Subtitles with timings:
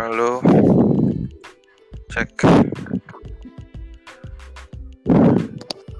[0.00, 0.40] Halo.
[2.08, 2.32] Cek.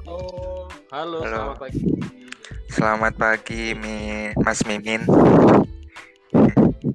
[0.08, 1.28] Oh, halo, Halo.
[1.28, 1.80] selamat pagi.
[2.72, 3.96] Selamat pagi, Mi
[4.40, 5.04] Mas Mimin.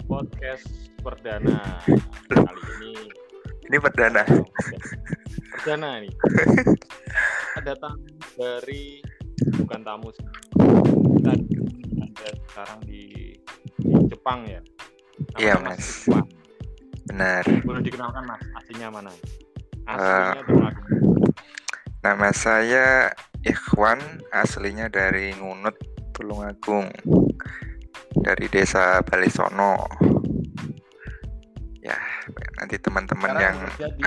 [0.10, 0.66] Podcast
[1.06, 1.78] perdana.
[2.26, 2.94] Kali ini
[3.70, 4.26] Ini perdana.
[5.62, 6.14] perdana nih.
[7.62, 8.02] Ada tamu
[8.34, 9.06] dari
[9.62, 10.26] bukan tamu sih.
[11.22, 13.38] Kita ada sekarang di,
[13.78, 14.58] di Jepang ya.
[14.58, 15.86] Namanya Iya, Mas Mas.
[16.10, 16.35] Iqbal.
[17.06, 17.44] Benar.
[17.62, 19.10] Boleh dikenalkan Mas, aslinya mana?
[19.10, 19.22] Eh,
[19.86, 20.88] Aslinya Tulungagung.
[22.02, 22.86] Nama saya
[23.46, 24.02] Ikhwan,
[24.34, 25.78] aslinya dari Ngunut,
[26.18, 26.90] Tulungagung.
[28.26, 29.86] Dari desa Balisono.
[31.86, 31.98] Ya,
[32.58, 34.02] nanti teman-teman Sekarang yang bekerja di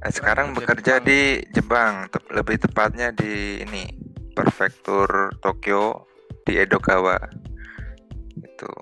[0.00, 1.20] eh, sekarang bekerja di
[1.52, 3.84] Jepang, tep- lebih tepatnya di ini
[4.32, 6.08] prefektur Tokyo
[6.48, 7.20] di Edogawa.
[8.40, 8.72] Itu.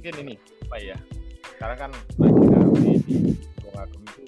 [0.00, 0.34] Mungkin ini
[0.64, 0.96] apa ya
[1.60, 4.22] sekarang kan lagi rame di Tulungagung itu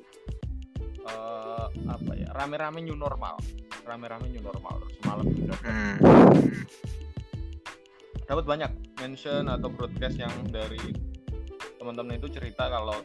[1.01, 3.41] eh, apa ya rame-rame new normal
[3.89, 5.97] rame-rame new normal terus malam juga Hmm.
[8.29, 8.69] dapat banyak
[9.01, 10.93] mention atau broadcast yang dari
[11.81, 13.01] teman-teman itu cerita kalau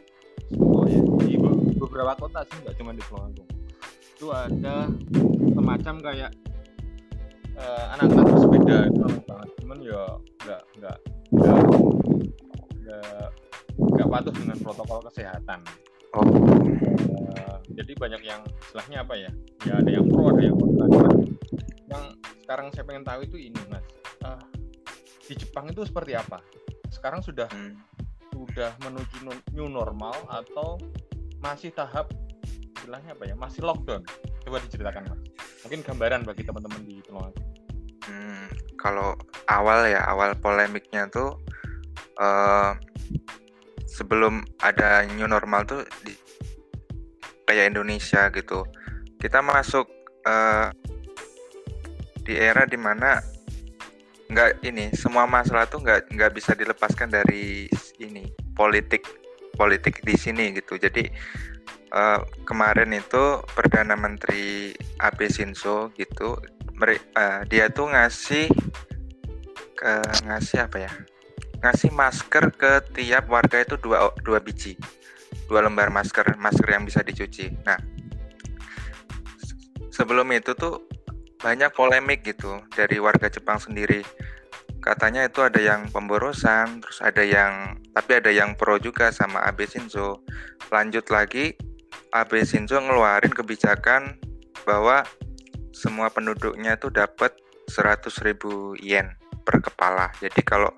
[0.60, 3.48] oh ya, di be- beberapa kota sih nggak cuma di Tulungagung
[4.12, 4.92] itu ada
[5.56, 6.30] semacam kayak
[7.56, 10.02] eh, anak-anak bersepeda itu banget cuman ya
[10.44, 10.96] nggak nggak
[11.32, 11.56] nggak
[12.88, 13.28] nggak
[13.76, 15.60] nggak patuh dengan protokol kesehatan.
[16.16, 16.24] Oh.
[16.24, 19.30] Eh, jadi banyak yang istilahnya apa ya?
[19.68, 21.10] Ya ada yang pro ada yang kontra.
[21.84, 22.04] Yang
[22.48, 23.84] sekarang saya pengen tahu itu ini mas.
[24.24, 24.40] Ah,
[25.28, 26.40] di Jepang itu seperti apa?
[26.88, 27.76] Sekarang sudah Hmm.
[28.32, 30.80] sudah menuju nu- new normal atau
[31.38, 32.08] masih tahap
[32.72, 33.36] istilahnya apa ya?
[33.36, 34.00] Masih lockdown?
[34.42, 35.20] Coba diceritakan mas.
[35.68, 37.44] Mungkin gambaran bagi teman-teman di Tulungagung
[38.08, 38.48] Hmm,
[38.80, 39.12] kalau
[39.52, 41.36] awal ya awal polemiknya tuh
[42.18, 42.70] eh
[43.86, 46.14] sebelum ada new normal tuh di
[47.48, 48.66] kayak Indonesia gitu.
[49.18, 49.86] Kita masuk
[50.26, 50.68] eh
[52.22, 53.18] di era di mana
[54.28, 57.64] nggak ini semua masalah tuh nggak nggak bisa dilepaskan dari
[57.96, 59.02] ini politik
[59.56, 60.76] politik di sini gitu.
[60.76, 61.08] Jadi
[61.94, 66.36] eh, kemarin itu perdana menteri Abe Shinzo gitu
[66.84, 68.46] eh, dia tuh ngasih
[69.78, 69.92] ke
[70.26, 70.92] ngasih apa ya
[71.58, 74.78] ngasih masker ke tiap warga itu dua dua biji.
[75.50, 77.50] Dua lembar masker masker yang bisa dicuci.
[77.66, 77.78] Nah
[79.40, 79.58] se-
[79.90, 80.86] sebelum itu tuh
[81.38, 84.02] banyak polemik gitu dari warga Jepang sendiri.
[84.78, 89.66] Katanya itu ada yang pemborosan terus ada yang tapi ada yang pro juga sama Abe
[89.66, 90.22] Shinzo.
[90.70, 91.54] Lanjut lagi
[92.14, 94.16] Abe Shinzo ngeluarin kebijakan
[94.62, 95.02] bahwa
[95.74, 97.34] semua penduduknya itu dapat
[97.70, 98.34] 100.000
[98.80, 99.14] yen
[99.44, 100.10] per kepala.
[100.18, 100.72] Jadi kalau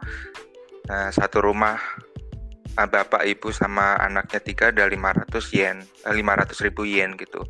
[0.86, 1.76] eh, satu rumah
[2.70, 7.42] eh, bapak ibu sama anaknya tiga ada 500 yen, eh, 500.000 yen gitu.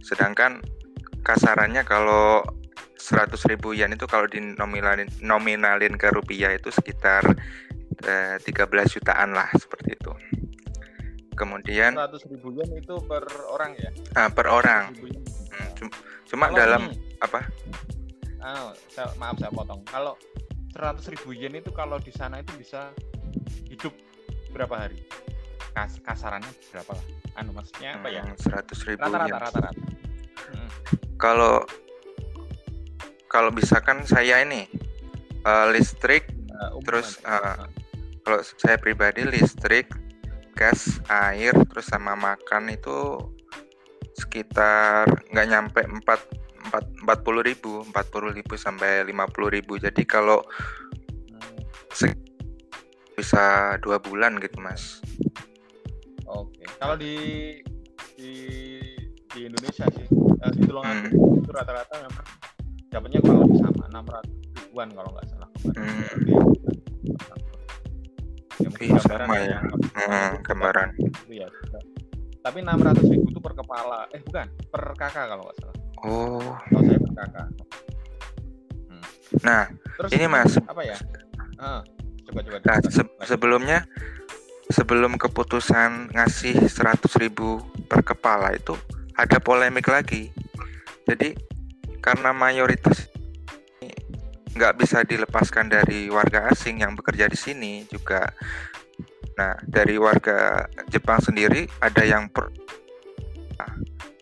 [0.00, 0.60] Sedangkan
[1.20, 2.44] kasarannya kalau
[2.96, 3.32] 100.000
[3.72, 7.24] yen itu kalau dinominalin nominalin ke rupiah itu sekitar
[8.04, 8.46] eh, 13
[8.92, 10.12] jutaan lah seperti itu.
[11.32, 14.92] Kemudian 100 ribu yen itu per orang ya ah, per orang.
[14.92, 15.22] 100.000 yen.
[15.50, 15.94] Hmm, cum-
[16.30, 17.40] Cuma Kalau dalam ini, apa?
[18.38, 20.14] ah, saya- maaf saya potong kalau
[20.74, 22.94] 100 ribu yen itu kalau di sana itu bisa
[23.66, 23.94] hidup
[24.54, 25.02] berapa hari?
[25.74, 27.06] Kas kasarannya berapa lah?
[27.38, 28.22] Anu maksudnya apa ya?
[28.26, 29.38] Hmm, 100.000 rata-rata yen.
[29.38, 29.82] rata-rata.
[30.40, 30.70] Hmm.
[31.20, 31.62] kalau
[33.28, 34.66] kalau misalkan saya ini
[35.46, 36.26] eh, listrik
[36.74, 37.60] umum Terus, eh,
[38.24, 39.88] kalau saya pribadi listrik
[40.52, 43.16] gas air terus sama makan itu
[44.12, 46.39] sekitar nggak nyampe 4
[46.72, 49.76] empat puluh ribu empat puluh ribu sampai lima puluh ribu.
[49.76, 50.40] Jadi kalau
[51.28, 51.58] Hmm,
[53.14, 55.02] bisa dua bulan gitu mas.
[56.26, 57.14] Oke kalau di
[58.14, 58.32] di
[59.30, 62.26] di Indonesia sih eh, di Tulungagung itu rata-rata memang
[62.90, 64.26] dapatnya kurang lebih sama 600
[64.58, 65.48] ribuan kalau nggak salah.
[65.74, 66.18] Hmm.
[68.60, 69.60] Ya Iya, gambaran sama ya, ya.
[69.96, 70.88] Hmm, gambaran.
[70.96, 71.48] itu ya
[72.40, 75.69] tapi 600 ribu itu per kepala eh bukan per kakak kalau nggak salah
[76.04, 77.48] oh kalau saya kakak
[79.40, 79.62] nah
[79.96, 80.58] terus Ini, Mas.
[80.58, 80.96] apa ya
[81.60, 81.84] Ah,
[82.24, 83.84] coba coba Nah, se- sebelumnya
[84.72, 88.72] sebelum keputusan ngasih 100.000 ribu per kepala itu
[89.12, 90.32] ada polemik lagi.
[91.04, 91.36] Jadi
[92.00, 93.12] karena mayoritas
[94.56, 98.24] nggak bisa dilepaskan dari warga asing yang bekerja di sini juga.
[99.36, 102.48] Nah, dari warga Jepang sendiri ada yang per,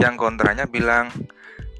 [0.03, 1.07] yang kontranya bilang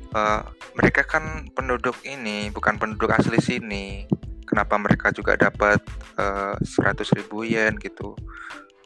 [0.09, 0.43] "Eh,
[0.79, 4.09] mereka kan penduduk ini bukan penduduk asli sini.
[4.49, 5.77] Kenapa mereka juga dapat
[6.17, 8.17] uh, 100 ribu yen gitu?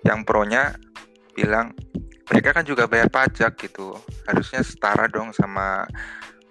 [0.03, 0.75] Yang pronya
[1.39, 1.71] bilang
[2.27, 3.95] mereka kan juga bayar pajak gitu.
[4.27, 5.87] Harusnya setara dong sama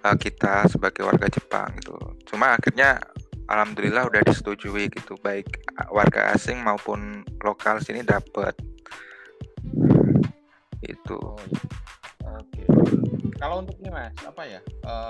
[0.07, 1.99] uh, kita sebagai warga Jepang gitu.
[2.23, 3.03] Cuma akhirnya
[3.51, 5.19] alhamdulillah udah disetujui gitu.
[5.19, 5.59] Baik
[5.91, 8.55] warga asing maupun lokal sini dapat.
[10.79, 11.19] Itu.
[12.55, 13.10] Iya.
[13.41, 15.09] Kalau untuk ini mas apa ya uh,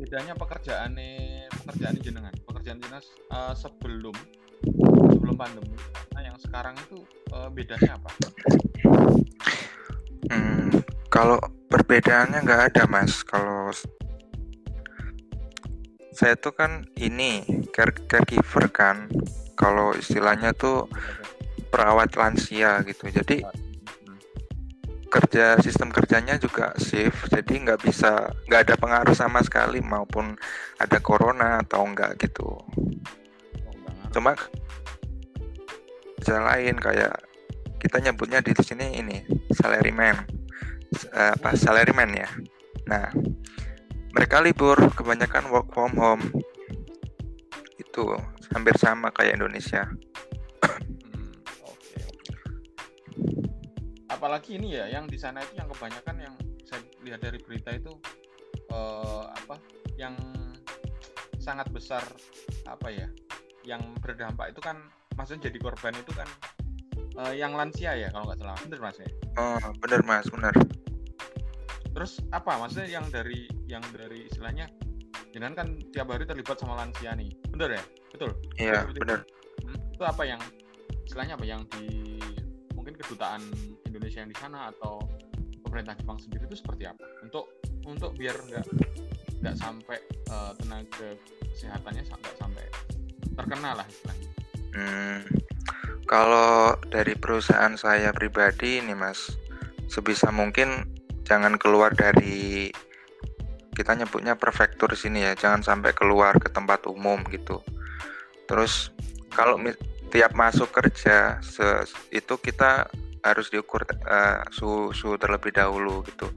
[0.00, 2.34] bedanya pekerjaan nih pekerjaan jenengan?
[2.48, 4.16] Pekerjaan dinas uh, sebelum
[5.12, 5.76] sebelum pandemi.
[6.16, 7.04] Nah yang sekarang itu
[7.36, 8.10] uh, bedanya apa?
[10.32, 10.82] Hmm,
[11.12, 11.36] kalau
[11.68, 13.20] perbedaannya nggak ada mas.
[13.28, 13.68] Kalau
[16.16, 17.44] saya tuh kan ini
[17.76, 19.12] care caregiver kan.
[19.54, 20.88] Kalau istilahnya tuh
[21.68, 23.12] perawat lansia gitu.
[23.12, 23.44] Jadi
[25.10, 30.38] kerja sistem kerjanya juga shift jadi nggak bisa nggak ada pengaruh sama sekali maupun
[30.78, 32.62] ada corona atau enggak gitu.
[34.14, 34.38] Cuma
[36.20, 37.18] kerja lain kayak
[37.82, 39.18] kita nyebutnya di sini ini
[39.50, 40.14] salaryman
[41.10, 42.30] uh, apa salaryman ya.
[42.86, 43.10] Nah
[44.14, 46.24] mereka libur kebanyakan work from home.
[47.82, 48.14] Itu
[48.54, 49.90] hampir sama kayak Indonesia
[54.10, 56.34] apalagi ini ya yang di sana itu yang kebanyakan yang
[56.66, 57.94] saya lihat dari berita itu
[58.74, 59.56] uh, apa
[59.94, 60.18] yang
[61.40, 62.02] sangat besar
[62.68, 63.08] apa ya
[63.64, 64.76] yang berdampak itu kan
[65.14, 66.28] maksudnya jadi korban itu kan
[67.18, 68.56] uh, yang lansia ya kalau nggak salah.
[68.66, 69.08] Bener mas ya?
[69.38, 70.54] Oh bener mas bener.
[71.90, 74.70] Terus apa maksudnya yang dari yang dari istilahnya
[75.30, 77.30] jangan kan tiap hari terlibat sama lansia nih.
[77.50, 77.82] Bener ya?
[78.14, 78.30] Betul?
[78.58, 79.26] Iya bener.
[79.64, 80.40] Hmm, itu apa yang
[81.06, 82.18] istilahnya apa yang di
[82.74, 83.42] mungkin kedutaan
[84.10, 84.94] Indonesia yang di sana atau
[85.62, 87.46] pemerintah Jepang sendiri itu seperti apa untuk
[87.86, 88.66] untuk biar nggak
[89.38, 90.02] nggak sampai
[90.34, 91.14] uh, tenaga
[91.54, 92.64] kesehatannya nggak sampai
[93.38, 94.28] terkena lah istilahnya.
[94.74, 95.22] Hmm,
[96.10, 99.30] kalau dari perusahaan saya pribadi ini mas,
[99.86, 100.90] sebisa mungkin
[101.22, 102.74] jangan keluar dari
[103.78, 107.62] kita nyebutnya prefektur sini ya, jangan sampai keluar ke tempat umum gitu.
[108.50, 108.90] Terus
[109.30, 109.54] kalau
[110.10, 111.38] tiap masuk kerja
[112.10, 116.28] itu kita harus diukur uh, suhu suhu terlebih dahulu gitu.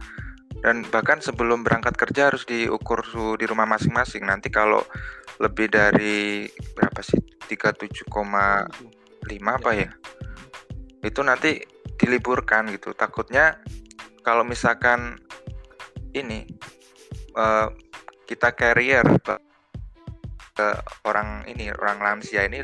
[0.64, 4.24] Dan bahkan sebelum berangkat kerja harus diukur suhu di rumah masing-masing.
[4.24, 4.80] Nanti kalau
[5.44, 7.20] lebih dari berapa sih?
[7.52, 8.08] 37,5
[9.44, 9.92] apa ya.
[11.04, 11.60] itu nanti
[12.00, 12.96] diliburkan gitu.
[12.96, 13.60] Takutnya
[14.24, 15.20] kalau misalkan
[16.16, 16.48] ini
[17.36, 17.68] uh,
[18.24, 19.36] kita carrier ke,
[20.56, 20.68] ke
[21.04, 22.64] orang ini orang lansia ini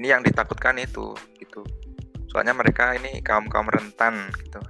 [0.00, 1.60] ini yang ditakutkan itu gitu
[2.28, 4.60] soalnya mereka ini kaum kaum rentan gitu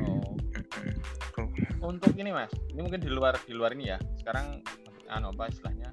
[0.00, 0.34] oh.
[1.82, 2.50] untuk ini mas.
[2.70, 3.98] Ini mungkin di luar di luar ini ya.
[4.22, 4.62] Sekarang
[5.10, 5.90] anu apa istilahnya?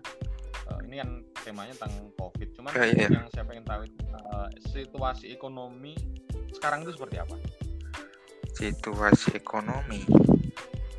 [0.69, 1.09] Uh, ini kan
[1.43, 2.49] temanya tentang covid.
[2.55, 3.07] Cuman oh, iya.
[3.09, 3.83] yang saya pengen tahu
[4.15, 5.97] uh, situasi ekonomi
[6.55, 7.35] sekarang itu seperti apa?
[8.53, 10.05] Situasi ekonomi.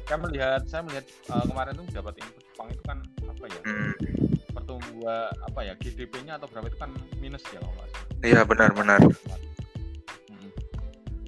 [0.05, 3.61] Saya melihat saya melihat uh, kemarin tuh dapat info Jepang itu kan apa ya?
[3.65, 4.24] Hmm
[4.55, 7.85] pertumbuhan apa ya GDP-nya atau berapa itu kan minus ya kalau.
[8.25, 9.03] Iya benar-benar.
[9.03, 10.51] Hmm.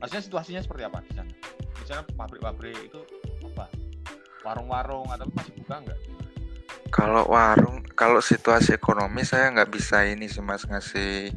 [0.01, 1.33] Maksudnya situasinya seperti apa di sana?
[1.77, 3.03] Di sana pabrik-pabrik itu
[3.53, 3.67] apa?
[4.47, 5.99] Warung-warung atau masih buka nggak?
[6.95, 11.35] Kalau warung, kalau situasi ekonomi saya nggak bisa ini sih mas ngasih.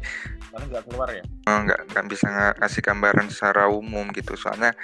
[0.53, 1.25] Karena nggak keluar ya?
[1.49, 2.25] Oh, nggak nggak bisa
[2.61, 4.77] ngasih gambaran secara umum gitu soalnya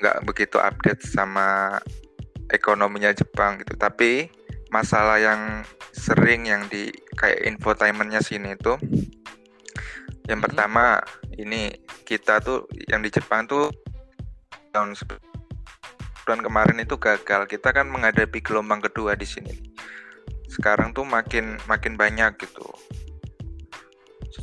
[0.00, 1.78] nggak begitu update sama
[2.50, 3.78] ekonominya Jepang gitu.
[3.78, 4.39] Tapi
[4.70, 8.78] masalah yang sering yang di kayak infotainmentnya sini itu
[10.30, 10.46] yang hmm.
[10.46, 11.02] pertama
[11.34, 11.74] ini
[12.06, 13.74] kita tuh yang di Jepang tuh
[14.70, 14.94] tahun
[16.22, 17.50] bulan kemarin itu gagal.
[17.50, 19.50] Kita kan menghadapi gelombang kedua di sini.
[20.46, 22.66] Sekarang tuh makin makin banyak gitu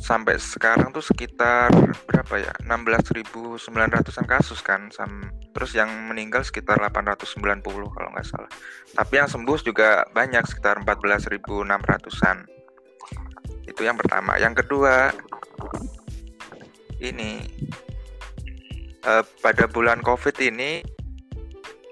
[0.08, 1.68] sampai sekarang tuh sekitar
[2.08, 2.52] berapa ya?
[2.64, 7.44] 16.900an kasus kan Sam terus yang meninggal sekitar 890
[7.92, 8.48] kalau nggak salah.
[8.96, 12.48] Tapi yang sembuh juga banyak sekitar 14.600an
[13.68, 14.40] itu yang pertama.
[14.40, 15.12] Yang kedua
[17.04, 17.44] ini
[19.04, 20.80] eh, pada bulan covid ini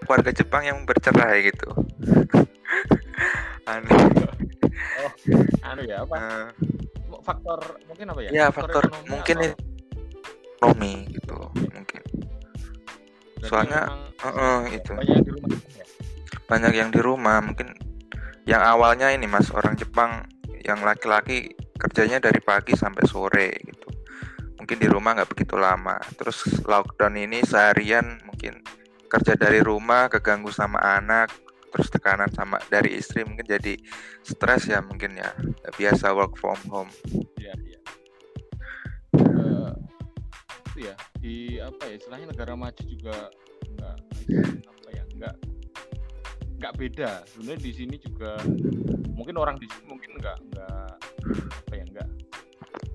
[0.09, 1.69] warga Jepang yang bercerai gitu.
[3.71, 3.93] Aneh.
[4.97, 5.13] Oh,
[5.67, 6.17] anu ya apa?
[6.17, 6.49] Uh,
[7.27, 8.31] faktor mungkin apa ya?
[8.31, 9.51] Ya faktor, faktor mungkin atau...
[10.63, 11.39] ekonomi gitu
[11.75, 12.03] mungkin.
[13.37, 13.81] Berarti Soalnya
[14.23, 15.87] uh, uh, itu banyak yang di rumah ya?
[16.47, 17.69] banyak yang di rumah mungkin
[18.47, 20.23] yang awalnya ini mas orang Jepang
[20.63, 23.87] yang laki-laki kerjanya dari pagi sampai sore gitu
[24.57, 28.63] mungkin di rumah nggak begitu lama terus lockdown ini seharian mungkin
[29.07, 31.31] kerja dari rumah keganggu sama anak
[31.77, 33.77] terus tekanan sama dari istri mungkin jadi
[34.25, 35.29] stres ya mungkin ya.
[35.77, 36.89] Biasa work from home.
[37.37, 37.81] Iya iya.
[39.21, 39.77] Uh,
[40.73, 43.29] itu ya di apa ya istilahnya negara maju juga
[43.69, 43.97] enggak
[44.65, 45.35] apa ya enggak
[46.57, 47.11] enggak beda.
[47.29, 48.41] Sebenarnya di sini juga
[49.13, 50.91] mungkin orang di sini mungkin enggak enggak
[51.45, 52.09] apa ya enggak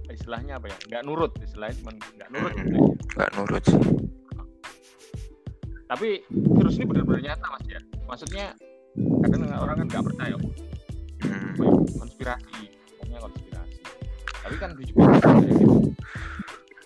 [0.10, 1.32] istilahnya apa ya nggak nurut.
[1.38, 2.54] Istilahnya cuma nggak nurut.
[3.14, 3.64] Nggak nurut.
[3.70, 4.10] Sih
[5.92, 7.82] tapi virus ini benar-benar nyata mas ya.
[8.08, 8.56] Maksudnya
[9.22, 10.36] kadang orang kan nggak percaya.
[11.22, 11.54] Hmm.
[12.02, 12.66] konspirasi
[12.98, 13.82] pokoknya konspirasi.
[14.42, 15.94] Tapi kan ya gitu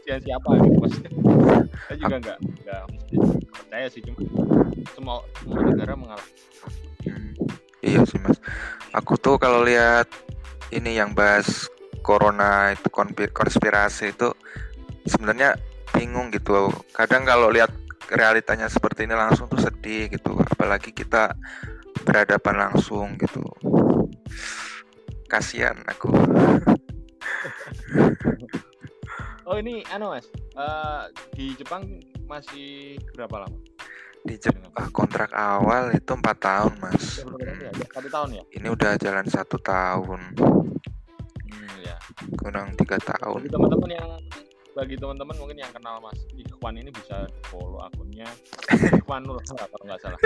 [0.05, 1.11] ya siapa gitu maksudnya.
[1.89, 2.83] Saya juga nggak nggak
[3.49, 4.19] percaya sih cuma
[4.93, 6.31] semua semua negara mengalami.
[7.05, 7.33] Hmm.
[7.81, 8.37] iya sih mas.
[8.93, 10.07] Aku tuh kalau lihat
[10.69, 11.67] ini yang bahas
[12.05, 12.87] corona itu
[13.33, 14.29] konspirasi itu
[15.09, 15.57] sebenarnya
[15.93, 16.69] bingung gitu.
[16.93, 17.73] Kadang kalau lihat
[18.13, 20.37] realitanya seperti ini langsung tuh sedih gitu.
[20.37, 21.33] Apalagi kita
[22.05, 23.41] berhadapan langsung gitu.
[25.25, 26.13] Kasihan aku.
[29.45, 30.25] Oh ini anu mas.
[30.57, 31.05] Uh,
[31.37, 31.85] di Jepang
[32.25, 33.57] masih berapa lama?
[34.25, 37.21] Di Jepang ah, kontrak awal itu empat tahun mas.
[37.21, 37.69] Ya?
[37.93, 38.43] satu tahun ya?
[38.57, 40.21] Ini udah jalan satu tahun.
[41.45, 41.93] Hmm, ya.
[42.41, 43.45] Kurang tiga tahun.
[43.45, 44.09] Teman-teman yang
[44.75, 48.27] bagi teman-teman mungkin yang kenal Mas Ikhwan ini bisa follow akunnya.
[48.97, 50.19] Ikhwan Nur kalau nggak salah.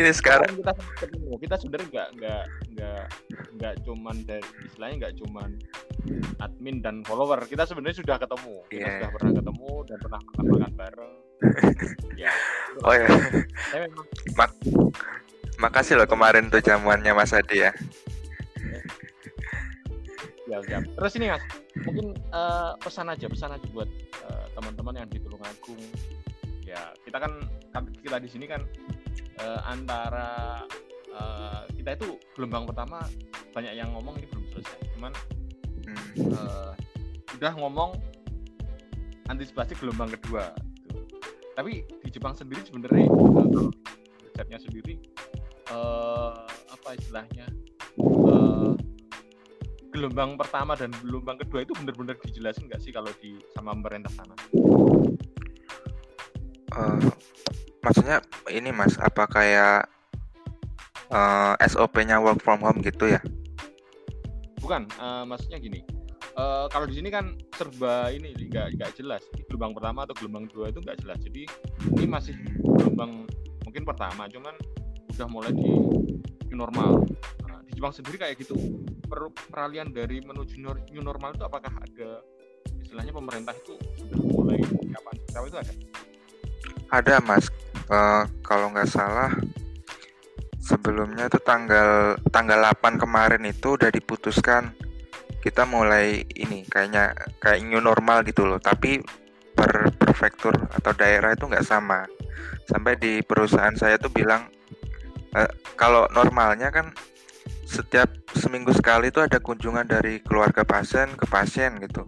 [0.00, 1.32] ini sekarang kita ketemu.
[1.42, 3.02] Kita sebenarnya nggak nggak nggak
[3.58, 5.50] nggak cuman dari istilahnya nggak cuman
[6.40, 7.40] admin dan follower.
[7.44, 8.56] Kita sebenarnya sudah ketemu.
[8.72, 8.94] Kita yeah.
[8.96, 11.14] sudah pernah ketemu dan pernah makan makan bareng.
[12.16, 12.32] ya.
[12.88, 13.04] Oh ya.
[13.76, 14.06] memang...
[14.32, 14.50] Mak
[15.60, 17.72] makasih loh kemarin tuh jamuannya Mas Adi ya.
[20.48, 20.84] Ya, siap.
[20.84, 21.44] Terus ini Mas,
[21.84, 23.88] mungkin uh, pesan aja pesan aja buat
[24.24, 25.80] uh, teman-teman yang di Tulungagung
[26.72, 27.32] ya kita kan
[28.00, 28.64] kita di sini kan
[29.40, 30.62] uh, antara
[31.14, 33.04] uh, kita itu gelombang pertama
[33.52, 35.12] banyak yang ngomong ini belum selesai cuman
[36.36, 36.72] uh,
[37.38, 37.90] udah ngomong
[39.28, 40.52] antisipasi gelombang kedua
[40.88, 41.00] gitu.
[41.56, 43.70] tapi di Jepang sendiri sebenarnya uh,
[44.24, 44.94] risetnya sendiri
[45.72, 47.46] uh, apa istilahnya
[48.00, 48.72] uh,
[49.92, 54.34] gelombang pertama dan gelombang kedua itu benar-benar dijelasin nggak sih kalau di sama pemerintah sana?
[56.72, 57.12] Uh,
[57.82, 59.90] maksudnya ini mas, apa kayak
[61.10, 63.20] uh, eh, SOP-nya work from home gitu ya?
[64.62, 65.82] Bukan, uh, maksudnya gini.
[66.32, 69.20] Uh, kalau di sini kan serba ini nggak nggak jelas.
[69.50, 71.18] Gelombang pertama atau gelombang kedua itu nggak jelas.
[71.20, 71.42] Jadi
[72.00, 73.28] ini masih gelombang
[73.68, 74.54] mungkin pertama, cuman
[75.12, 75.68] udah mulai di
[76.48, 77.04] new normal.
[77.44, 78.56] Nah, di Jepang sendiri kayak gitu
[79.04, 80.56] per peralihan dari menuju
[80.88, 82.24] new normal itu apakah ada
[82.80, 85.16] istilahnya pemerintah itu sudah mulai kapan?
[85.36, 85.72] Tahu itu ada?
[86.92, 87.48] Ada mas,
[87.88, 89.32] uh, kalau nggak salah
[90.60, 94.70] sebelumnya itu tanggal tanggal 8 kemarin itu udah diputuskan
[95.42, 97.10] kita mulai ini kayaknya
[97.42, 98.60] kayak new normal gitu loh.
[98.60, 99.00] Tapi
[99.56, 102.06] per prefektur atau daerah itu nggak sama.
[102.68, 104.46] Sampai di perusahaan saya tuh bilang
[105.34, 106.94] uh, kalau normalnya kan
[107.66, 112.04] setiap seminggu sekali itu ada kunjungan dari keluarga pasien ke pasien gitu.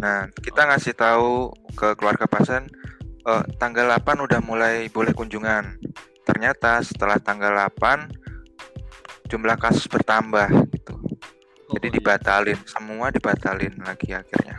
[0.00, 2.64] Nah, kita ngasih tahu ke keluarga pasien
[3.28, 5.76] uh, tanggal 8 udah mulai boleh kunjungan.
[6.24, 10.96] Ternyata setelah tanggal 8 jumlah kasus bertambah gitu.
[11.68, 11.96] Oh, Jadi iya.
[12.00, 14.56] dibatalin, semua dibatalin lagi akhirnya.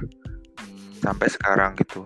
[0.62, 0.94] Hmm.
[1.02, 2.06] Sampai sekarang gitu.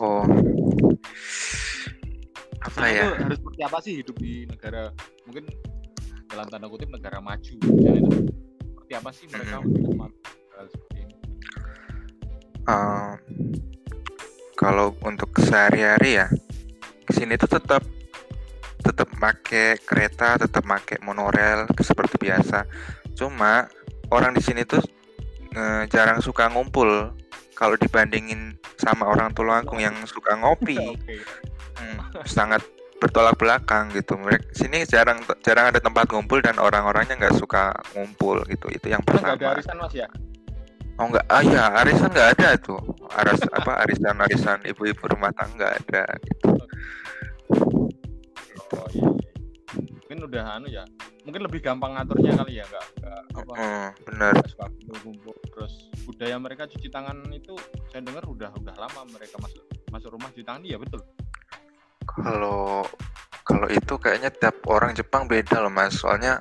[0.00, 0.24] oh
[2.60, 4.88] apa ya harus seperti apa sih hidup di negara
[5.28, 5.44] mungkin
[6.30, 8.18] dalam tanda kutip negara maju misalnya itu.
[8.70, 10.66] Seperti apa sih mereka mm-hmm.
[10.70, 11.14] seperti ini?
[12.70, 13.14] Uh,
[14.54, 16.28] kalau untuk sehari-hari ya
[17.08, 17.82] ke sini tuh tetap
[18.80, 22.64] tetap pakai kereta tetap pakai monorail seperti biasa.
[23.18, 23.66] Cuma
[24.14, 24.80] orang di sini tuh
[25.58, 27.12] uh, jarang suka ngumpul.
[27.60, 30.80] Kalau dibandingin sama orang Tulungagung yang suka ngopi
[31.76, 32.64] hmm, sangat
[33.00, 34.20] bertolak belakang gitu.
[34.20, 38.68] Mereka sini jarang jarang ada tempat ngumpul dan orang-orangnya nggak suka ngumpul gitu.
[38.68, 40.06] Itu yang pertama ada arisan mas ya?
[41.00, 42.80] Oh nggak ah ya arisan nggak ada tuh.
[43.16, 46.48] Aras apa arisan arisan ibu-ibu rumah tangga ada gitu.
[48.70, 49.32] Oh iya, iya.
[50.04, 50.84] Mungkin udah anu ya
[51.24, 52.86] mungkin lebih gampang ngaturnya kali ya nggak
[53.36, 54.34] apa hmm, benar
[55.52, 55.74] terus
[56.08, 57.52] budaya mereka cuci tangan itu
[57.92, 61.04] saya dengar udah udah lama mereka masuk masuk rumah cuci tangan iya betul
[62.16, 62.82] kalau
[63.46, 65.98] kalau itu kayaknya tiap orang Jepang beda loh mas.
[65.98, 66.38] Soalnya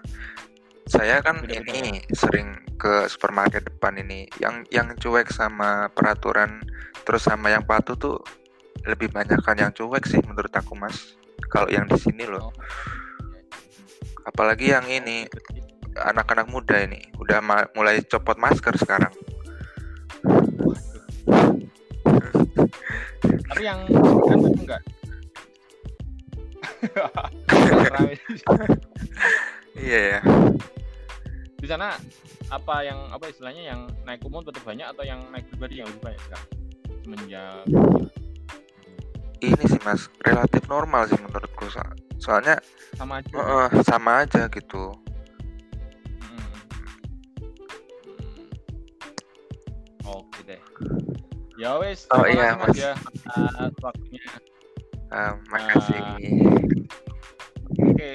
[0.85, 1.73] saya kan beda -beda.
[1.73, 4.29] ini sering ke supermarket depan ini.
[4.37, 6.61] Yang yang cuek sama peraturan
[7.05, 8.21] terus sama yang patuh tuh
[8.85, 11.17] lebih banyak kan yang cuek sih menurut aku mas.
[11.49, 12.49] Kalau yang di sini loh.
[12.49, 12.53] Oh.
[14.29, 15.25] apalagi yang ini
[15.97, 17.01] anak-anak muda ini.
[17.17, 19.09] Udah ma- mulai copot masker sekarang.
[23.49, 23.89] Tapi yang
[24.29, 24.81] kan itu enggak.
[29.79, 30.19] Iya ya.
[31.59, 31.95] Di sana
[32.49, 36.01] apa yang apa istilahnya yang naik umum tetap banyak atau yang naik pribadi yang lebih
[36.09, 36.47] banyak sekarang
[37.05, 37.63] semenjak
[39.39, 42.59] ini sih mas relatif normal sih menurutku So- soalnya
[42.99, 43.31] sama aja.
[43.31, 44.91] Eh, sama aja gitu.
[46.19, 46.51] Hmm.
[48.03, 48.47] Hmm.
[50.03, 50.59] oke deh.
[51.55, 52.75] Ya wes Oh, iya, mas.
[52.75, 52.91] ya
[53.31, 54.19] atas waktunya
[55.09, 56.01] Eh, makasih.
[57.81, 58.11] Oke.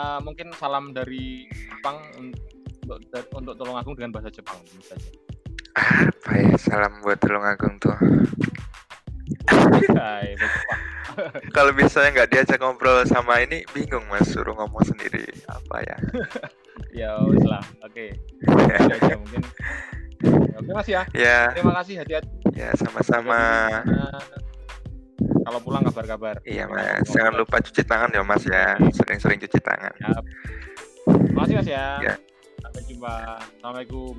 [0.00, 5.10] Uh, mungkin salam dari Jepang untuk untuk Tulungagung dengan bahasa Jepang saja.
[5.76, 7.92] Apa ya salam buat Tulungagung tuh?
[9.92, 10.32] Hai,
[11.56, 14.32] kalau misalnya nggak diajak ngobrol sama ini bingung mas.
[14.32, 15.28] Suruh ngomong sendiri.
[15.46, 15.96] Apa ya?
[16.94, 17.60] Ya wes lah.
[17.84, 18.14] Oke.
[18.38, 19.42] Itu aja mungkin.
[20.62, 21.02] Oke mas ya.
[21.10, 21.52] Ya.
[21.52, 22.30] Terima kasih hati-hati.
[22.54, 23.38] Ya sama-sama
[25.48, 26.36] kalau pulang kabar-kabar.
[26.44, 27.08] Iya mas.
[27.08, 28.76] Jangan lupa cuci tangan ya mas ya.
[28.92, 29.92] Sering-sering cuci tangan.
[29.96, 30.24] Siap.
[31.08, 31.86] Terima kasih mas ya.
[32.04, 32.14] Ya.
[32.58, 33.40] sampai jumpa.
[33.40, 34.12] Assalamualaikum